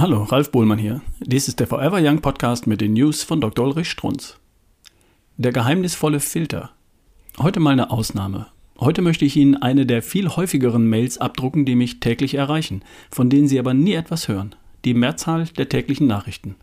Hallo, 0.00 0.22
Ralf 0.22 0.50
Bohlmann 0.50 0.78
hier. 0.78 1.02
Dies 1.20 1.46
ist 1.46 1.60
der 1.60 1.66
Forever 1.66 1.98
Young 2.00 2.22
Podcast 2.22 2.66
mit 2.66 2.80
den 2.80 2.94
News 2.94 3.22
von 3.22 3.42
Dr. 3.42 3.66
Ulrich 3.66 3.90
Strunz. 3.90 4.38
Der 5.36 5.52
geheimnisvolle 5.52 6.20
Filter. 6.20 6.70
Heute 7.38 7.60
mal 7.60 7.72
eine 7.72 7.90
Ausnahme. 7.90 8.46
Heute 8.78 9.02
möchte 9.02 9.26
ich 9.26 9.36
Ihnen 9.36 9.56
eine 9.56 9.84
der 9.84 10.00
viel 10.00 10.30
häufigeren 10.30 10.86
Mails 10.88 11.18
abdrucken, 11.18 11.66
die 11.66 11.74
mich 11.74 12.00
täglich 12.00 12.32
erreichen, 12.32 12.80
von 13.10 13.28
denen 13.28 13.46
Sie 13.46 13.58
aber 13.58 13.74
nie 13.74 13.92
etwas 13.92 14.26
hören. 14.26 14.54
Die 14.86 14.94
Mehrzahl 14.94 15.44
der 15.58 15.68
täglichen 15.68 16.06
Nachrichten. 16.06 16.54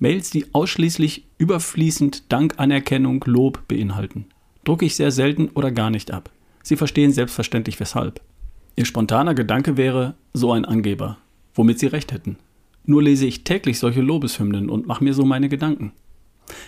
Mails, 0.00 0.30
die 0.30 0.52
ausschließlich 0.52 1.26
überfließend 1.38 2.32
Dank, 2.32 2.54
Anerkennung, 2.56 3.22
Lob 3.24 3.68
beinhalten. 3.68 4.26
Drucke 4.64 4.86
ich 4.86 4.96
sehr 4.96 5.12
selten 5.12 5.48
oder 5.50 5.70
gar 5.70 5.90
nicht 5.90 6.10
ab. 6.10 6.28
Sie 6.64 6.74
verstehen 6.74 7.12
selbstverständlich 7.12 7.78
weshalb. 7.78 8.20
Ihr 8.74 8.84
spontaner 8.84 9.34
Gedanke 9.34 9.76
wäre 9.76 10.16
so 10.32 10.50
ein 10.50 10.64
Angeber, 10.64 11.18
womit 11.54 11.78
Sie 11.78 11.86
recht 11.86 12.10
hätten. 12.10 12.36
Nur 12.84 13.02
lese 13.02 13.26
ich 13.26 13.44
täglich 13.44 13.78
solche 13.78 14.02
Lobeshymnen 14.02 14.68
und 14.68 14.86
mache 14.86 15.02
mir 15.02 15.14
so 15.14 15.24
meine 15.24 15.48
Gedanken. 15.48 15.92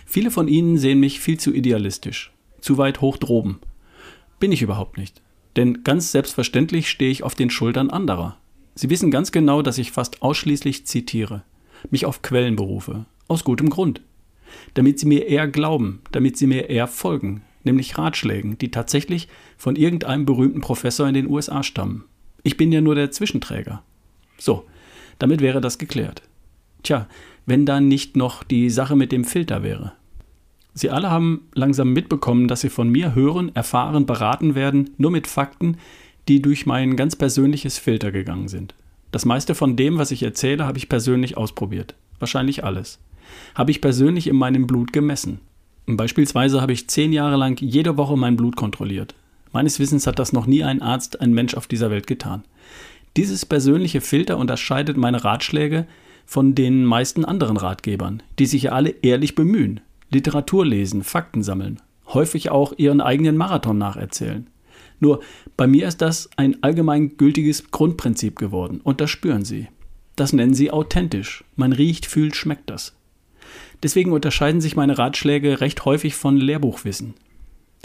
Viele 0.07 0.31
von 0.31 0.49
Ihnen 0.49 0.79
sehen 0.79 1.01
mich 1.01 1.21
viel 1.21 1.39
zu 1.39 1.53
idealistisch, 1.53 2.33
zu 2.61 2.79
weit 2.79 3.01
hoch 3.01 3.19
droben. 3.19 3.59
Bin 4.41 4.53
ich 4.53 4.63
überhaupt 4.63 4.97
nicht. 4.97 5.21
Denn 5.57 5.85
ganz 5.85 6.13
selbstverständlich 6.13 6.89
stehe 6.89 7.11
ich 7.11 7.23
auf 7.23 7.35
den 7.35 7.51
Schultern 7.51 7.91
anderer. 7.91 8.37
Sie 8.75 8.91
wissen 8.91 9.11
ganz 9.11 9.33
genau, 9.33 9.63
dass 9.63 9.79
ich 9.79 9.91
fast 9.91 10.23
ausschließlich 10.23 10.87
zitiere, 10.87 11.43
mich 11.91 12.05
auf 12.05 12.21
Quellen 12.21 12.57
berufe, 12.57 13.07
aus 13.27 13.43
gutem 13.43 13.71
Grund. 13.71 14.03
Damit 14.75 15.01
sie 15.01 15.07
mir 15.07 15.27
eher 15.27 15.49
glauben, 15.49 16.03
damit 16.13 16.37
sie 16.37 16.47
mir 16.47 16.69
eher 16.69 16.87
folgen, 16.87 17.43
nämlich 17.65 17.97
Ratschlägen, 17.97 18.59
die 18.59 18.71
tatsächlich 18.71 19.29
von 19.57 19.77
irgendeinem 19.77 20.27
berühmten 20.27 20.61
Professor 20.61 21.09
in 21.09 21.15
den 21.15 21.29
USA 21.29 21.63
stammen. 21.63 22.05
Ich 22.43 22.59
bin 22.59 22.71
ja 22.71 22.83
nur 22.83 22.95
der 22.95 23.11
Zwischenträger. 23.11 23.83
So, 24.39 24.67
damit 25.19 25.41
wäre 25.41 25.61
das 25.61 25.79
geklärt. 25.79 26.23
Tja, 26.83 27.09
wenn 27.47 27.67
dann 27.67 27.89
nicht 27.89 28.17
noch 28.17 28.43
die 28.43 28.71
Sache 28.71 28.97
mit 28.97 29.13
dem 29.13 29.25
Filter 29.25 29.63
wäre. 29.63 29.93
Sie 30.75 30.91
alle 30.91 31.11
haben 31.11 31.49
langsam 31.55 31.93
mitbekommen, 31.93 32.49
dass 32.49 32.61
sie 32.61 32.69
von 32.69 32.91
mir 32.91 33.15
hören, 33.15 33.55
erfahren, 33.55 34.05
beraten 34.05 34.55
werden, 34.55 34.91
nur 34.99 35.11
mit 35.11 35.27
Fakten, 35.27 35.79
die 36.29 36.43
durch 36.43 36.67
mein 36.67 36.97
ganz 36.97 37.17
persönliches 37.17 37.79
Filter 37.79 38.13
gegangen 38.13 38.49
sind. 38.49 38.75
Das 39.11 39.25
meiste 39.25 39.55
von 39.55 39.77
dem, 39.77 39.97
was 39.97 40.11
ich 40.11 40.23
erzähle, 40.23 40.67
habe 40.67 40.77
ich 40.77 40.89
persönlich 40.89 41.37
ausprobiert. 41.37 41.95
Wahrscheinlich 42.19 42.65
alles. 42.65 42.99
Habe 43.55 43.71
ich 43.71 43.81
persönlich 43.81 44.27
in 44.27 44.37
meinem 44.37 44.67
Blut 44.67 44.93
gemessen. 44.93 45.41
Beispielsweise 45.87 46.61
habe 46.61 46.73
ich 46.73 46.89
zehn 46.89 47.13
Jahre 47.13 47.37
lang 47.37 47.59
jede 47.61 47.97
Woche 47.97 48.17
mein 48.17 48.37
Blut 48.37 48.57
kontrolliert. 48.57 49.15
Meines 49.53 49.79
Wissens 49.79 50.07
hat 50.07 50.19
das 50.19 50.33
noch 50.33 50.47
nie 50.47 50.65
ein 50.65 50.83
Arzt, 50.83 51.21
ein 51.21 51.33
Mensch 51.33 51.55
auf 51.55 51.67
dieser 51.67 51.91
Welt 51.91 52.07
getan. 52.07 52.45
Dieses 53.17 53.47
persönliche 53.47 54.03
Filter 54.03 54.37
unterscheidet 54.37 54.97
meine 54.99 55.25
Ratschläge 55.25 55.87
von 56.27 56.55
den 56.55 56.85
meisten 56.85 57.25
anderen 57.25 57.57
Ratgebern, 57.57 58.23
die 58.39 58.47
sich 58.47 58.65
ja 58.65 58.73
alle 58.73 58.91
ehrlich 58.91 59.35
bemühen, 59.35 59.81
Literatur 60.11 60.67
lesen, 60.67 61.03
Fakten 61.03 61.43
sammeln, 61.43 61.81
häufig 62.09 62.51
auch 62.51 62.75
ihren 62.77 63.01
eigenen 63.01 63.37
Marathon 63.37 63.79
nacherzählen. 63.79 64.49
Nur 65.01 65.21
bei 65.57 65.67
mir 65.67 65.89
ist 65.89 66.03
das 66.03 66.29
ein 66.37 66.63
allgemein 66.63 67.17
gültiges 67.17 67.71
Grundprinzip 67.71 68.37
geworden 68.37 68.81
und 68.83 69.01
das 69.01 69.11
spüren 69.11 69.45
Sie. 69.45 69.69
Das 70.15 70.33
nennen 70.33 70.55
Sie 70.55 70.71
authentisch. 70.71 71.45
Man 71.55 71.73
riecht, 71.73 72.07
fühlt, 72.07 72.37
schmeckt 72.37 72.71
das. 72.71 72.97
Deswegen 73.83 74.13
unterscheiden 74.13 74.61
sich 74.61 74.77
meine 74.77 74.99
Ratschläge 74.99 75.61
recht 75.61 75.85
häufig 75.85 76.15
von 76.15 76.37
Lehrbuchwissen. 76.37 77.15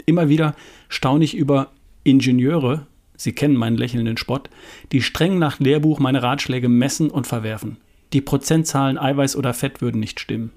Immer 0.04 0.28
wieder 0.28 0.56
staune 0.88 1.24
ich 1.24 1.34
über 1.34 1.70
Ingenieure, 2.02 2.86
Sie 3.22 3.32
kennen 3.32 3.54
meinen 3.54 3.76
lächelnden 3.76 4.16
Spott, 4.16 4.50
die 4.90 5.00
streng 5.00 5.38
nach 5.38 5.60
Lehrbuch 5.60 6.00
meine 6.00 6.24
Ratschläge 6.24 6.68
messen 6.68 7.08
und 7.08 7.24
verwerfen. 7.24 7.76
Die 8.12 8.20
Prozentzahlen 8.20 8.98
Eiweiß 8.98 9.36
oder 9.36 9.54
Fett 9.54 9.80
würden 9.80 10.00
nicht 10.00 10.18
stimmen. 10.18 10.50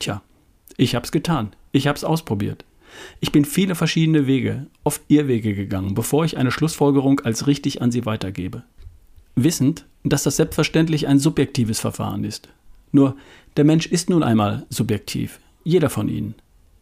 Tja, 0.00 0.20
ich 0.76 0.94
hab's 0.94 1.12
getan. 1.12 1.56
Ich 1.72 1.86
hab's 1.86 2.04
ausprobiert. 2.04 2.66
Ich 3.20 3.32
bin 3.32 3.46
viele 3.46 3.74
verschiedene 3.74 4.26
Wege, 4.26 4.66
oft 4.84 5.00
Irrwege 5.08 5.54
gegangen, 5.54 5.94
bevor 5.94 6.26
ich 6.26 6.36
eine 6.36 6.50
Schlussfolgerung 6.50 7.20
als 7.20 7.46
richtig 7.46 7.80
an 7.80 7.90
Sie 7.90 8.04
weitergebe. 8.04 8.64
Wissend, 9.34 9.86
dass 10.02 10.24
das 10.24 10.36
selbstverständlich 10.36 11.08
ein 11.08 11.18
subjektives 11.18 11.80
Verfahren 11.80 12.22
ist. 12.22 12.50
Nur, 12.92 13.16
der 13.56 13.64
Mensch 13.64 13.86
ist 13.86 14.10
nun 14.10 14.22
einmal 14.22 14.66
subjektiv. 14.68 15.40
Jeder 15.64 15.88
von 15.88 16.10
Ihnen. 16.10 16.34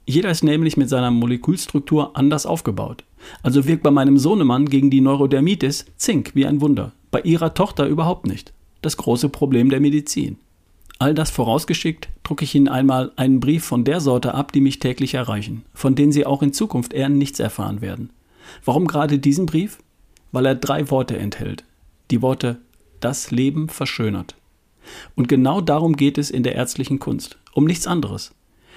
Jeder 0.04 0.30
ist 0.30 0.42
nämlich 0.42 0.76
mit 0.76 0.88
seiner 0.88 1.10
Molekülstruktur 1.10 2.16
anders 2.16 2.44
aufgebaut. 2.44 3.04
Also 3.42 3.66
wirkt 3.66 3.84
bei 3.84 3.90
meinem 3.90 4.18
Sohnemann 4.18 4.66
gegen 4.68 4.90
die 4.90 5.00
Neurodermitis 5.00 5.86
Zink 5.96 6.32
wie 6.34 6.44
ein 6.44 6.60
Wunder, 6.60 6.92
bei 7.10 7.20
ihrer 7.20 7.54
Tochter 7.54 7.86
überhaupt 7.86 8.26
nicht. 8.26 8.52
Das 8.80 8.96
große 8.96 9.28
Problem 9.28 9.70
der 9.70 9.80
Medizin. 9.80 10.38
All 10.98 11.14
das 11.14 11.30
vorausgeschickt, 11.30 12.08
drucke 12.24 12.44
ich 12.44 12.54
Ihnen 12.54 12.68
einmal 12.68 13.12
einen 13.16 13.40
Brief 13.40 13.64
von 13.64 13.84
der 13.84 14.00
Sorte 14.00 14.34
ab, 14.34 14.52
die 14.52 14.60
mich 14.60 14.78
täglich 14.78 15.14
erreichen, 15.14 15.64
von 15.72 15.94
denen 15.94 16.12
Sie 16.12 16.26
auch 16.26 16.42
in 16.42 16.52
Zukunft 16.52 16.92
eher 16.92 17.08
nichts 17.08 17.40
erfahren 17.40 17.80
werden. 17.80 18.10
Warum 18.64 18.86
gerade 18.86 19.18
diesen 19.18 19.46
Brief? 19.46 19.78
Weil 20.32 20.46
er 20.46 20.54
drei 20.54 20.90
Worte 20.90 21.16
enthält. 21.16 21.64
Die 22.10 22.22
Worte 22.22 22.58
das 23.00 23.30
Leben 23.30 23.68
verschönert. 23.68 24.36
Und 25.14 25.28
genau 25.28 25.60
darum 25.60 25.96
geht 25.96 26.18
es 26.18 26.30
in 26.30 26.42
der 26.42 26.54
ärztlichen 26.54 26.98
Kunst, 26.98 27.38
um 27.52 27.64
nichts 27.64 27.86
anderes 27.86 28.32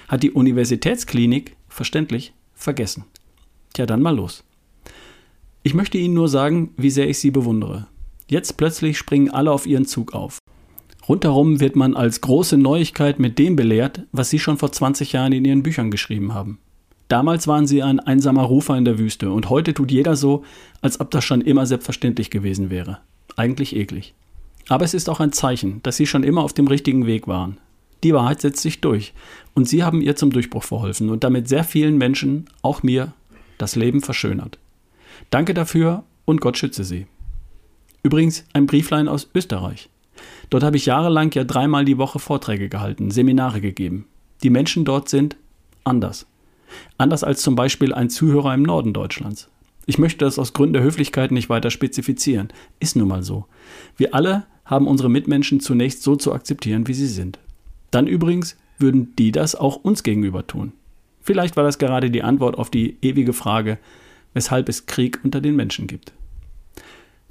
hat 0.08 0.22
die 0.22 0.32
Universitätsklinik, 0.32 1.56
verständlich, 1.68 2.32
vergessen. 2.54 3.04
Tja, 3.72 3.86
dann 3.86 4.02
mal 4.02 4.16
los. 4.16 4.44
Ich 5.62 5.74
möchte 5.74 5.98
Ihnen 5.98 6.14
nur 6.14 6.28
sagen, 6.28 6.70
wie 6.76 6.90
sehr 6.90 7.08
ich 7.08 7.18
Sie 7.18 7.30
bewundere. 7.30 7.88
Jetzt 8.28 8.56
plötzlich 8.56 8.98
springen 8.98 9.30
alle 9.30 9.52
auf 9.52 9.66
Ihren 9.66 9.86
Zug 9.86 10.14
auf. 10.14 10.38
Rundherum 11.08 11.60
wird 11.60 11.76
man 11.76 11.94
als 11.94 12.20
große 12.20 12.56
Neuigkeit 12.56 13.18
mit 13.18 13.38
dem 13.38 13.54
belehrt, 13.54 14.02
was 14.12 14.30
Sie 14.30 14.38
schon 14.38 14.58
vor 14.58 14.72
20 14.72 15.12
Jahren 15.12 15.32
in 15.32 15.44
Ihren 15.44 15.62
Büchern 15.62 15.90
geschrieben 15.90 16.34
haben. 16.34 16.58
Damals 17.08 17.46
waren 17.46 17.66
Sie 17.66 17.82
ein 17.82 18.00
einsamer 18.00 18.42
Rufer 18.42 18.76
in 18.76 18.84
der 18.84 18.98
Wüste 18.98 19.30
und 19.30 19.48
heute 19.48 19.74
tut 19.74 19.92
jeder 19.92 20.16
so, 20.16 20.42
als 20.82 20.98
ob 20.98 21.12
das 21.12 21.24
schon 21.24 21.40
immer 21.40 21.66
selbstverständlich 21.66 22.30
gewesen 22.30 22.70
wäre. 22.70 22.98
Eigentlich 23.36 23.76
eklig. 23.76 24.14
Aber 24.68 24.84
es 24.84 24.94
ist 24.94 25.08
auch 25.08 25.20
ein 25.20 25.32
Zeichen, 25.32 25.80
dass 25.84 25.96
Sie 25.96 26.06
schon 26.06 26.24
immer 26.24 26.42
auf 26.42 26.52
dem 26.52 26.66
richtigen 26.66 27.06
Weg 27.06 27.28
waren. 27.28 27.58
Die 28.02 28.14
Wahrheit 28.14 28.40
setzt 28.40 28.62
sich 28.62 28.80
durch. 28.80 29.14
Und 29.54 29.68
Sie 29.68 29.82
haben 29.82 30.00
ihr 30.00 30.16
zum 30.16 30.30
Durchbruch 30.30 30.62
verholfen 30.62 31.10
und 31.10 31.24
damit 31.24 31.48
sehr 31.48 31.64
vielen 31.64 31.96
Menschen, 31.96 32.46
auch 32.62 32.82
mir, 32.82 33.12
das 33.58 33.74
Leben 33.74 34.02
verschönert. 34.02 34.58
Danke 35.30 35.54
dafür 35.54 36.04
und 36.24 36.40
Gott 36.40 36.58
schütze 36.58 36.84
Sie. 36.84 37.06
Übrigens 38.02 38.44
ein 38.52 38.66
Brieflein 38.66 39.08
aus 39.08 39.28
Österreich. 39.34 39.88
Dort 40.50 40.62
habe 40.62 40.76
ich 40.76 40.86
jahrelang 40.86 41.32
ja 41.32 41.44
dreimal 41.44 41.84
die 41.84 41.98
Woche 41.98 42.18
Vorträge 42.18 42.68
gehalten, 42.68 43.10
Seminare 43.10 43.60
gegeben. 43.60 44.06
Die 44.42 44.50
Menschen 44.50 44.84
dort 44.84 45.08
sind 45.08 45.36
anders. 45.84 46.26
Anders 46.98 47.24
als 47.24 47.42
zum 47.42 47.56
Beispiel 47.56 47.94
ein 47.94 48.10
Zuhörer 48.10 48.54
im 48.54 48.62
Norden 48.62 48.92
Deutschlands. 48.92 49.48
Ich 49.86 49.98
möchte 49.98 50.24
das 50.24 50.38
aus 50.38 50.52
Gründen 50.52 50.74
der 50.74 50.82
Höflichkeit 50.82 51.30
nicht 51.30 51.48
weiter 51.48 51.70
spezifizieren. 51.70 52.48
Ist 52.80 52.96
nun 52.96 53.08
mal 53.08 53.22
so. 53.22 53.46
Wir 53.96 54.14
alle 54.14 54.46
haben 54.64 54.88
unsere 54.88 55.08
Mitmenschen 55.08 55.60
zunächst 55.60 56.02
so 56.02 56.16
zu 56.16 56.32
akzeptieren, 56.32 56.88
wie 56.88 56.94
sie 56.94 57.06
sind. 57.06 57.38
Dann 57.90 58.06
übrigens 58.06 58.56
würden 58.78 59.14
die 59.16 59.32
das 59.32 59.54
auch 59.54 59.76
uns 59.76 60.02
gegenüber 60.02 60.46
tun. 60.46 60.72
Vielleicht 61.20 61.56
war 61.56 61.64
das 61.64 61.78
gerade 61.78 62.10
die 62.10 62.22
Antwort 62.22 62.56
auf 62.58 62.70
die 62.70 62.96
ewige 63.02 63.32
Frage, 63.32 63.78
weshalb 64.34 64.68
es 64.68 64.86
Krieg 64.86 65.20
unter 65.24 65.40
den 65.40 65.56
Menschen 65.56 65.86
gibt. 65.86 66.12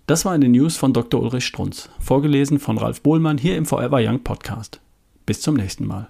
Das 0.08 0.26
war 0.26 0.34
eine 0.34 0.50
News 0.50 0.78
von 0.78 0.94
Dr. 0.94 1.22
Ulrich 1.22 1.46
Strunz, 1.46 1.90
vorgelesen 2.00 2.60
von 2.60 2.78
Ralf 2.78 3.02
Bohlmann 3.02 3.38
hier 3.38 3.58
im 3.58 3.66
Forever 3.66 4.00
Young 4.02 4.20
Podcast. 4.20 4.82
Bis 5.26 5.42
zum 5.42 5.56
nächsten 5.56 5.88
Mal. 5.88 6.10